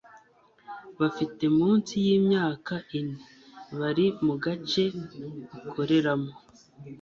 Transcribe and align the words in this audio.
bafite 0.99 1.43
munsi 1.57 1.93
y'imyaka 2.05 2.73
ine 2.97 3.17
bari 3.79 4.05
mu 4.25 4.33
gace 4.43 4.83
ukoreramo 5.67 6.31